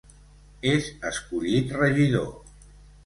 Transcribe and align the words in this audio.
És 0.71 0.87
escollit 1.09 1.75
regidor. 1.83 2.29